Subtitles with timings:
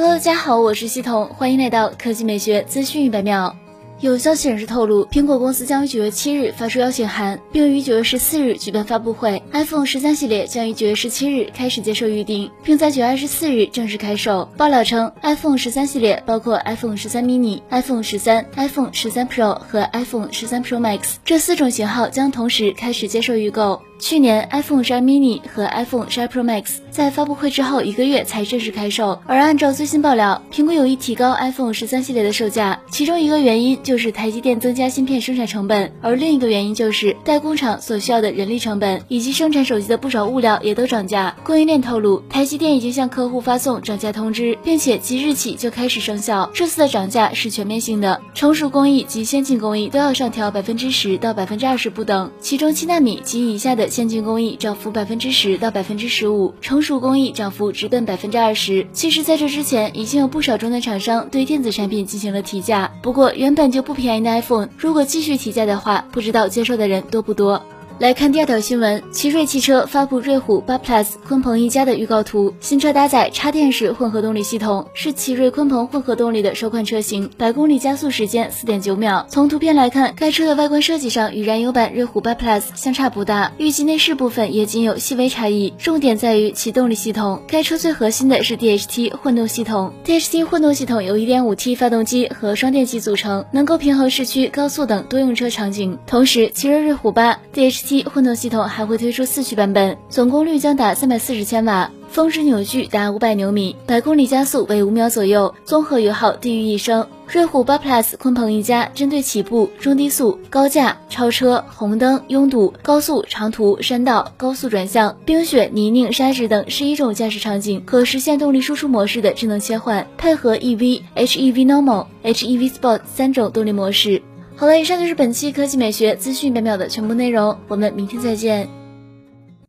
[0.00, 3.54] 大家好，我是系统，欢迎来到科技美学资讯一百秒。
[3.98, 9.42] 有消息人士透露，苹果公司将于九月七日发出邀请函，并于九月十四日举办发布会。
[9.52, 14.48] iPhone 十三系列将于九月十七日开始接受预定，并在九月二十四日正式开售。
[14.56, 23.82] 爆料称，iPhone 十三系列包括 iPhone 十三 mini、iPhone 十三、iPhone 十三 Pro 和 iPhone 十三 Pro Max 这四种型号将同时开始接受预购。
[23.98, 41.36] 去年 iPhone 十二 mini 和 iPhone 十二 Pro Max 在发布会之后一个月才正式开售，而按照最新爆料，苹果有意提高 iPhone 十三系列的售价，其中一个原因就是台积电增加芯片生产成本，而另一个原因就是代工厂所需要的人力成本以及生产手机的不少物料也都涨价。
[41.42, 46.48] 供应链透露，台积电已经向客户发送涨价通知，并且即日起就开始生效。
[46.54, 53.87] 这次的涨价是全面性的，成熟工艺及先进工艺都要上调百分之十到百分之二十不等，其中七纳米及以下的。
[53.90, 58.86] 先进工艺涨幅百分之十到百分之十五，成熟工艺涨幅直奔百分之二十。
[58.92, 62.92] 其实，在这之前，已经有不少终端厂商对电子产品进行了提价。
[63.02, 67.62] 不过，原本就不便宜的 iPhone，如果继续提价的话，不知道接受的人多不多。
[67.98, 72.54] 来看第二条新闻，奇瑞汽车发布瑞虎八 Plus 鲲鹏一家的预告图。
[72.60, 79.26] 新车搭载插电式混合动力系统，是奇瑞鲲鹏混合动力的首款车型，百公里加速时间四点九秒。
[79.28, 85.74] 从图片来看，该车的外观设计上与燃油版瑞虎八 Plus 相差不大，预计内饰部分也仅有细微差异。
[85.76, 89.92] 重点在于其动力系统，该车最核心的是 DHT 混动系统。
[90.04, 95.98] DHT 混动系统由 1.5T 发动机和双电机组成，能够平衡市区、高速等多用车场景。
[96.06, 107.06] 同时，奇瑞瑞虎八 DHT 混动系统还会推出四驱版本，总功率将达三百四十千瓦，峰值扭矩达五百牛米，百公里加速为五秒左右，综合油耗低于一升。
[107.26, 124.22] 瑞虎八 Plus 鲲鹏一加针对起步、中低速、高架、超车、红灯、拥堵、高速、长途、山道、高速转向、冰雪、泥泞、沙石等十一种驾驶场景，可实现动力输出模式的智能切换，配合 EV、HEV Normal、HEV Sport 三种动力模式。
[124.58, 128.77] 好了，以上就是本期科技美学资讯秒秒的全部内容，我们明天再见。